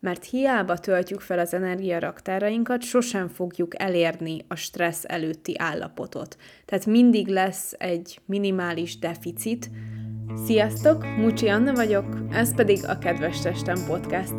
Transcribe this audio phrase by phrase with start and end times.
[0.00, 6.36] mert hiába töltjük fel az energiaraktárainkat, sosem fogjuk elérni a stressz előtti állapotot.
[6.64, 9.70] Tehát mindig lesz egy minimális deficit.
[10.44, 14.34] Sziasztok, Mucsi Anna vagyok, ez pedig a Kedves Testem Podcast.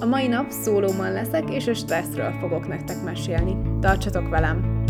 [0.00, 3.56] A mai nap szólóman leszek, és a stresszről fogok nektek mesélni.
[3.80, 4.84] Tartsatok velem!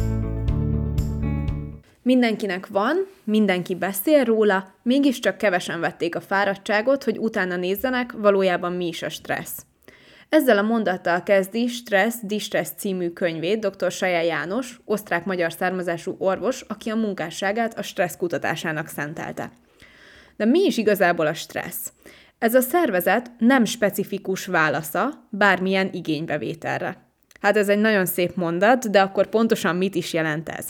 [2.03, 8.87] Mindenkinek van, mindenki beszél róla, mégiscsak kevesen vették a fáradtságot, hogy utána nézzenek, valójában mi
[8.87, 9.67] is a stressz.
[10.33, 13.91] Ezzel a mondattal kezdi Stressz, Distress című könyvét dr.
[13.91, 19.51] Saja János, osztrák-magyar származású orvos, aki a munkásságát a stressz kutatásának szentelte.
[20.37, 21.93] De mi is igazából a stressz?
[22.39, 26.97] Ez a szervezet nem specifikus válasza bármilyen igénybevételre.
[27.41, 30.69] Hát ez egy nagyon szép mondat, de akkor pontosan mit is jelent ez?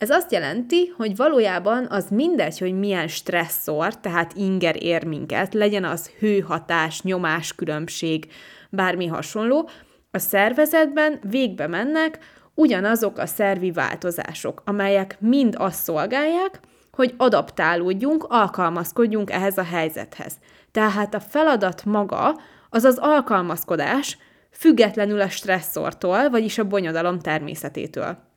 [0.00, 5.84] Ez azt jelenti, hogy valójában az mindegy, hogy milyen stresszor, tehát inger ér minket, legyen
[5.84, 8.32] az hőhatás, nyomás különbség,
[8.70, 9.68] bármi hasonló,
[10.10, 12.18] a szervezetben végbe mennek
[12.54, 20.38] ugyanazok a szervi változások, amelyek mind azt szolgálják, hogy adaptálódjunk, alkalmazkodjunk ehhez a helyzethez.
[20.72, 22.38] Tehát a feladat maga
[22.70, 24.18] az az alkalmazkodás,
[24.50, 28.29] függetlenül a stresszortól, vagyis a bonyodalom természetétől.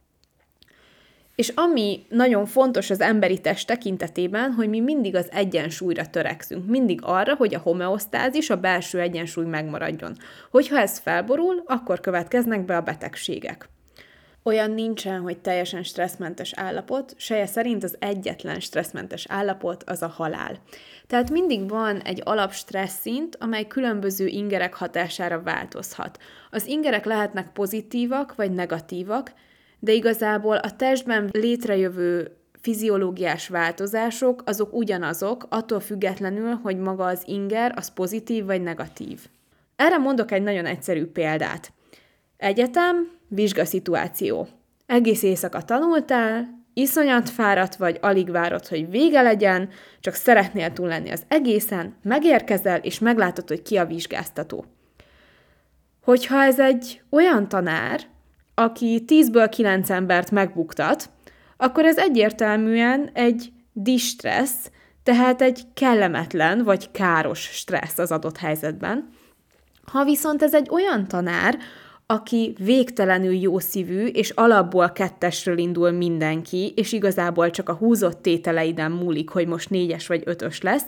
[1.36, 6.70] És ami nagyon fontos az emberi test tekintetében, hogy mi mindig az egyensúlyra törekszünk.
[6.70, 10.18] Mindig arra, hogy a homeosztázis, a belső egyensúly megmaradjon.
[10.52, 13.70] Hogyha ez felborul, akkor következnek be a betegségek.
[14.44, 20.60] Olyan nincsen, hogy teljesen stresszmentes állapot, seje szerint az egyetlen stresszmentes állapot az a halál.
[21.08, 22.54] Tehát mindig van egy alap
[22.86, 26.18] szint, amely különböző ingerek hatására változhat.
[26.52, 29.34] Az ingerek lehetnek pozitívak vagy negatívak,
[29.84, 32.32] de igazából a testben létrejövő
[32.62, 39.20] fiziológiás változások azok ugyanazok, attól függetlenül, hogy maga az inger az pozitív vagy negatív.
[39.76, 41.72] Erre mondok egy nagyon egyszerű példát.
[42.38, 44.48] Egyetem, vizsgaszituáció.
[44.86, 49.70] Egész éjszaka tanultál, iszonyat fáradt vagy, alig várod, hogy vége legyen,
[50.00, 54.66] csak szeretnél túl lenni az egészen, megérkezel, és meglátod, hogy ki a vizsgáztató.
[56.04, 58.12] Hogyha ez egy olyan tanár,
[58.56, 61.10] aki 10-ből 9 embert megbuktat,
[61.58, 64.72] akkor ez egyértelműen egy distressz,
[65.04, 69.10] tehát egy kellemetlen vagy káros stressz az adott helyzetben.
[69.86, 71.58] Ha viszont ez egy olyan tanár,
[72.06, 78.92] aki végtelenül jó szívű, és alapból kettesről indul mindenki, és igazából csak a húzott tételeiden
[78.92, 80.86] múlik, hogy most négyes vagy ötös lesz,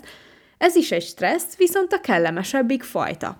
[0.57, 3.37] ez is egy stressz, viszont a kellemesebbik fajta.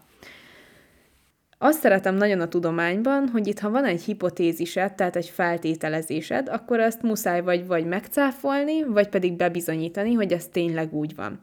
[1.58, 6.80] Azt szeretem nagyon a tudományban, hogy itt ha van egy hipotézised, tehát egy feltételezésed, akkor
[6.80, 11.40] azt muszáj vagy vagy megcáfolni, vagy pedig bebizonyítani, hogy ez tényleg úgy van.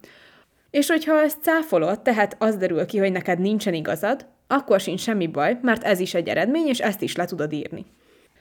[0.70, 5.26] És hogyha ezt cáfolod, tehát az derül ki, hogy neked nincsen igazad, akkor sincs semmi
[5.26, 7.86] baj, mert ez is egy eredmény, és ezt is le tudod írni.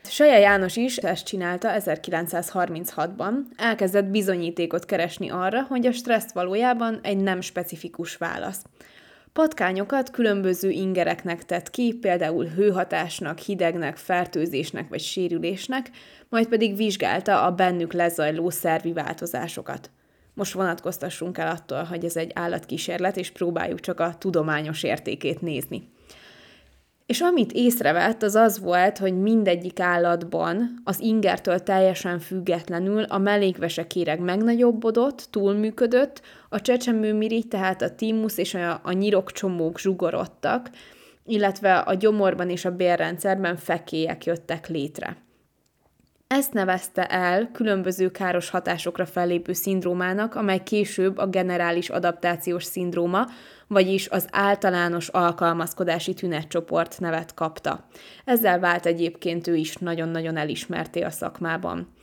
[0.03, 7.17] Saja János is ezt csinálta 1936-ban, elkezdett bizonyítékot keresni arra, hogy a stressz valójában egy
[7.17, 8.63] nem specifikus válasz.
[9.33, 15.89] Patkányokat különböző ingereknek tett ki, például hőhatásnak, hidegnek, fertőzésnek vagy sérülésnek,
[16.29, 19.89] majd pedig vizsgálta a bennük lezajló szervi változásokat.
[20.33, 25.89] Most vonatkoztassunk el attól, hogy ez egy állatkísérlet, és próbáljuk csak a tudományos értékét nézni.
[27.05, 34.19] És amit észrevett, az az volt, hogy mindegyik állatban az ingertől teljesen függetlenül a mellékvesekéreg
[34.19, 40.69] megnagyobbodott, túlműködött, a csecsemőmirigy, tehát a tímusz és a, a nyirokcsomók zsugorodtak,
[41.25, 45.17] illetve a gyomorban és a bérrendszerben fekélyek jöttek létre.
[46.33, 53.27] Ezt nevezte el különböző káros hatásokra fellépő szindrómának, amely később a generális adaptációs szindróma,
[53.67, 57.85] vagyis az általános alkalmazkodási tünetcsoport nevet kapta.
[58.25, 61.93] Ezzel vált egyébként ő is nagyon-nagyon elismerté a szakmában.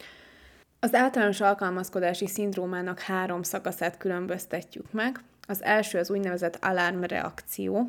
[0.81, 5.21] Az általános alkalmazkodási szindrómának három szakaszát különböztetjük meg.
[5.47, 7.89] Az első az úgynevezett alarmreakció,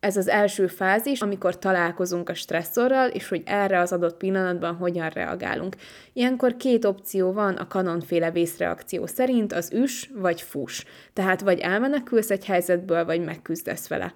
[0.00, 5.08] ez az első fázis, amikor találkozunk a stresszorral, és hogy erre az adott pillanatban hogyan
[5.08, 5.76] reagálunk.
[6.12, 10.84] Ilyenkor két opció van a kanonféle vészreakció szerint, az üs vagy fus.
[11.12, 14.14] Tehát vagy elmenekülsz egy helyzetből, vagy megküzdesz vele.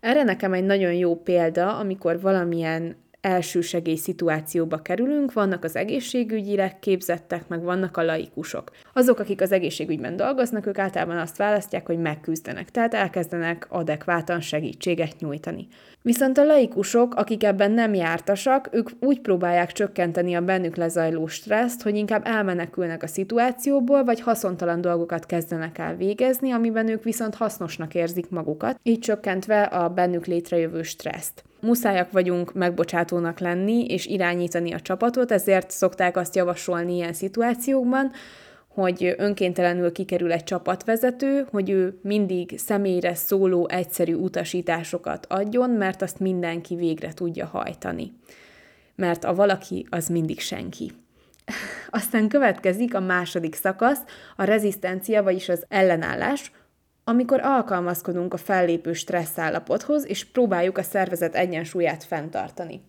[0.00, 7.48] Erre nekem egy nagyon jó példa, amikor valamilyen elsősegély szituációba kerülünk, vannak az egészségügyileg képzettek,
[7.48, 8.70] meg vannak a laikusok.
[8.92, 15.14] Azok, akik az egészségügyben dolgoznak, ők általában azt választják, hogy megküzdenek, tehát elkezdenek adekvátan segítséget
[15.18, 15.66] nyújtani.
[16.02, 21.82] Viszont a laikusok, akik ebben nem jártasak, ők úgy próbálják csökkenteni a bennük lezajló stresszt,
[21.82, 27.94] hogy inkább elmenekülnek a szituációból, vagy haszontalan dolgokat kezdenek el végezni, amiben ők viszont hasznosnak
[27.94, 34.80] érzik magukat, így csökkentve a bennük létrejövő stresszt muszájak vagyunk megbocsátónak lenni és irányítani a
[34.80, 38.10] csapatot, ezért szokták azt javasolni ilyen szituációkban,
[38.68, 46.18] hogy önkéntelenül kikerül egy csapatvezető, hogy ő mindig személyre szóló egyszerű utasításokat adjon, mert azt
[46.20, 48.12] mindenki végre tudja hajtani.
[48.94, 50.92] Mert a valaki az mindig senki.
[51.90, 54.00] Aztán következik a második szakasz,
[54.36, 56.52] a rezisztencia, vagyis az ellenállás,
[57.04, 62.80] amikor alkalmazkodunk a fellépő stresszállapothoz, és próbáljuk a szervezet egyensúlyát fenntartani.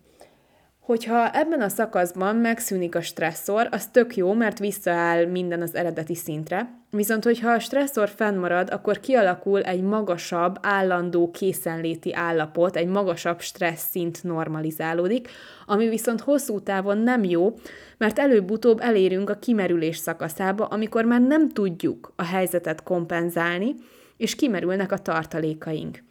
[0.86, 6.14] Hogyha ebben a szakaszban megszűnik a stresszor, az tök jó, mert visszaáll minden az eredeti
[6.14, 13.40] szintre, viszont hogyha a stresszor fennmarad, akkor kialakul egy magasabb, állandó készenléti állapot, egy magasabb
[13.40, 15.28] stressz szint normalizálódik,
[15.66, 17.58] ami viszont hosszú távon nem jó,
[17.98, 23.74] mert előbb-utóbb elérünk a kimerülés szakaszába, amikor már nem tudjuk a helyzetet kompenzálni,
[24.16, 26.02] és kimerülnek a tartalékaink.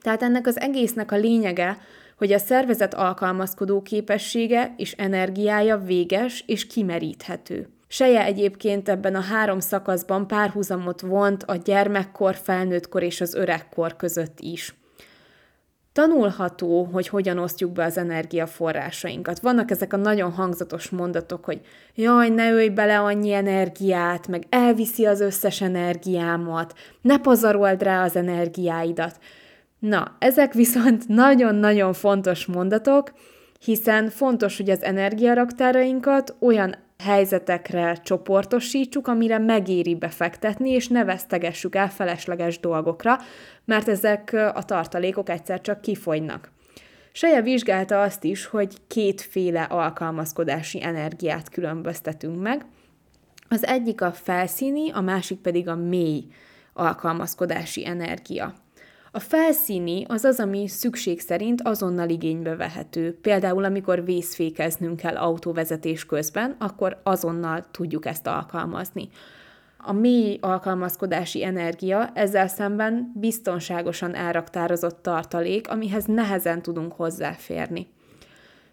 [0.00, 1.78] Tehát ennek az egésznek a lényege,
[2.16, 7.68] hogy a szervezet alkalmazkodó képessége és energiája véges és kimeríthető.
[7.88, 14.40] Seje egyébként ebben a három szakaszban párhuzamot vont a gyermekkor, felnőttkor és az öregkor között
[14.40, 14.74] is.
[16.00, 19.40] Tanulható, hogy hogyan osztjuk be az energiaforrásainkat.
[19.40, 21.60] Vannak ezek a nagyon hangzatos mondatok, hogy
[21.94, 28.16] jaj, ne ölj bele annyi energiát, meg elviszi az összes energiámat, ne pazarold rá az
[28.16, 29.18] energiáidat.
[29.78, 33.12] Na, ezek viszont nagyon-nagyon fontos mondatok,
[33.58, 41.90] hiszen fontos, hogy az energiaraktárainkat olyan helyzetekre csoportosítsuk, amire megéri befektetni, és ne vesztegessük el
[41.90, 43.18] felesleges dolgokra,
[43.64, 46.50] mert ezek a tartalékok egyszer csak kifogynak.
[47.12, 52.66] Seje vizsgálta azt is, hogy kétféle alkalmazkodási energiát különböztetünk meg.
[53.48, 56.24] Az egyik a felszíni, a másik pedig a mély
[56.72, 58.54] alkalmazkodási energia.
[59.12, 63.18] A felszíni az az, ami szükség szerint azonnal igénybe vehető.
[63.22, 69.08] Például, amikor vészfékeznünk kell autóvezetés közben, akkor azonnal tudjuk ezt alkalmazni.
[69.78, 77.86] A mély alkalmazkodási energia ezzel szemben biztonságosan elraktározott tartalék, amihez nehezen tudunk hozzáférni.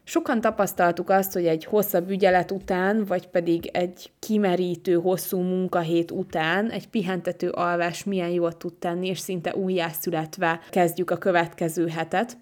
[0.09, 6.69] Sokan tapasztaltuk azt, hogy egy hosszabb ügyelet után, vagy pedig egy kimerítő, hosszú munkahét után
[6.69, 12.37] egy pihentető alvás milyen jól tud tenni, és szinte újjászületve kezdjük a következő hetet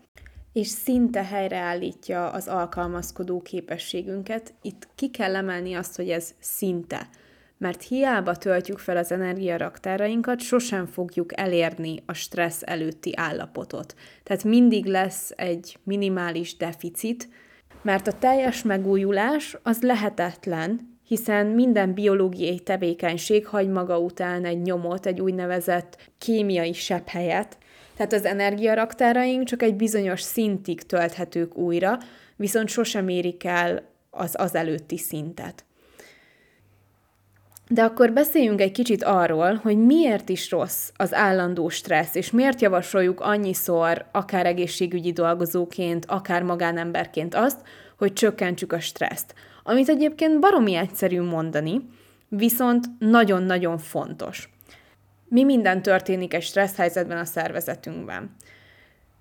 [0.53, 4.53] és szinte helyreállítja az alkalmazkodó képességünket.
[4.61, 7.07] Itt ki kell emelni azt, hogy ez szinte
[7.57, 13.95] mert hiába töltjük fel az energiaraktárainkat, sosem fogjuk elérni a stressz előtti állapotot.
[14.23, 17.27] Tehát mindig lesz egy minimális deficit,
[17.85, 25.05] mert a teljes megújulás az lehetetlen, hiszen minden biológiai tevékenység hagy maga után egy nyomot,
[25.05, 27.57] egy úgynevezett kémiai sepphelyet,
[27.95, 31.97] tehát az energiaraktáraink csak egy bizonyos szintig tölthetők újra,
[32.35, 35.65] viszont sosem érik el az az előtti szintet.
[37.67, 42.61] De akkor beszéljünk egy kicsit arról, hogy miért is rossz az állandó stressz, és miért
[42.61, 47.61] javasoljuk annyiszor, akár egészségügyi dolgozóként, akár magánemberként azt,
[47.97, 49.33] hogy csökkentsük a stresszt.
[49.63, 51.89] Amit egyébként baromi egyszerű mondani,
[52.27, 54.49] viszont nagyon-nagyon fontos.
[55.27, 58.35] Mi minden történik egy stressz helyzetben a szervezetünkben?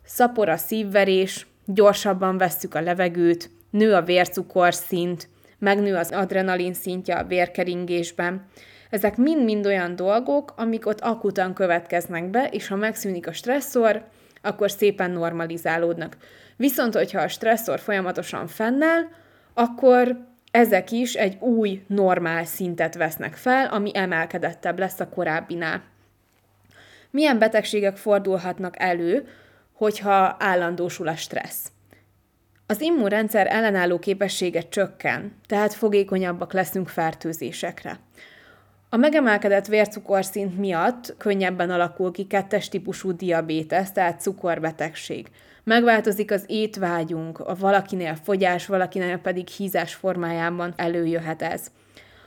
[0.05, 5.29] Szapor a szívverés, gyorsabban vesszük a levegőt, nő a vércukorszint,
[5.64, 8.46] megnő az adrenalin szintje a vérkeringésben.
[8.90, 14.04] Ezek mind-mind olyan dolgok, amik ott akutan következnek be, és ha megszűnik a stresszor,
[14.42, 16.16] akkor szépen normalizálódnak.
[16.56, 19.02] Viszont, hogyha a stresszor folyamatosan fennáll,
[19.54, 20.18] akkor
[20.50, 25.82] ezek is egy új normál szintet vesznek fel, ami emelkedettebb lesz a korábbinál.
[27.10, 29.28] Milyen betegségek fordulhatnak elő,
[29.72, 31.72] hogyha állandósul a stressz?
[32.66, 37.98] Az immunrendszer ellenálló képessége csökken, tehát fogékonyabbak leszünk fertőzésekre.
[38.88, 45.26] A megemelkedett vércukorszint miatt könnyebben alakul ki kettes típusú diabétesz, tehát cukorbetegség.
[45.64, 51.66] Megváltozik az étvágyunk, a valakinél fogyás, valakinél pedig hízás formájában előjöhet ez.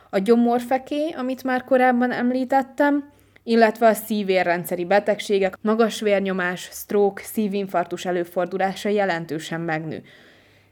[0.09, 3.09] A gyomorfeké, amit már korábban említettem,
[3.43, 10.03] illetve a szívérrendszeri betegségek, magas vérnyomás, stroke, szívinfarktus előfordulása jelentősen megnő.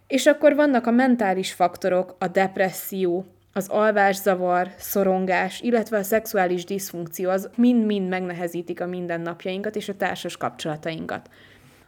[0.07, 7.29] És akkor vannak a mentális faktorok, a depresszió, az alvászavar, szorongás, illetve a szexuális diszfunkció,
[7.29, 11.29] az mind-mind megnehezítik a mindennapjainkat és a társas kapcsolatainkat.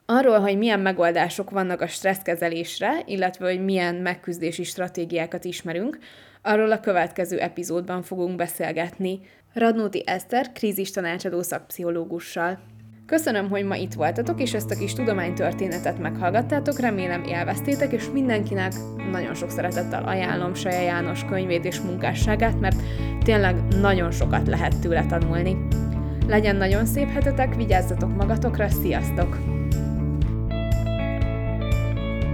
[0.06, 5.98] Arról, hogy milyen megoldások vannak a stresszkezelésre, illetve hogy milyen megküzdési stratégiákat ismerünk,
[6.42, 9.20] arról a következő epizódban fogunk beszélgetni
[9.54, 12.60] Radnóti Eszter, krízis tanácsadó szakpszichológussal.
[13.08, 18.74] Köszönöm, hogy ma itt voltatok, és ezt a kis tudománytörténetet meghallgattátok, remélem élveztétek, és mindenkinek
[19.12, 22.82] nagyon sok szeretettel ajánlom Saja János könyvét és munkásságát, mert
[23.24, 25.58] tényleg nagyon sokat lehet tőle tanulni.
[26.28, 29.57] Legyen nagyon szép hetetek, vigyázzatok magatokra, sziasztok!